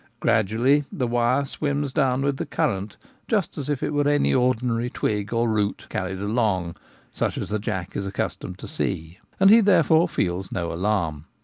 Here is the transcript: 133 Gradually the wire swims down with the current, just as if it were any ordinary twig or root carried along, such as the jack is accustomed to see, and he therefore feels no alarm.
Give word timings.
133 0.23 0.29
Gradually 0.31 0.85
the 0.91 1.05
wire 1.05 1.45
swims 1.45 1.93
down 1.93 2.23
with 2.23 2.37
the 2.37 2.45
current, 2.47 2.97
just 3.27 3.55
as 3.59 3.69
if 3.69 3.83
it 3.83 3.93
were 3.93 4.07
any 4.07 4.33
ordinary 4.33 4.89
twig 4.89 5.31
or 5.31 5.47
root 5.47 5.85
carried 5.89 6.17
along, 6.19 6.75
such 7.13 7.37
as 7.37 7.49
the 7.49 7.59
jack 7.59 7.95
is 7.95 8.07
accustomed 8.07 8.57
to 8.57 8.67
see, 8.67 9.19
and 9.39 9.51
he 9.51 9.59
therefore 9.61 10.09
feels 10.09 10.51
no 10.51 10.73
alarm. 10.73 11.25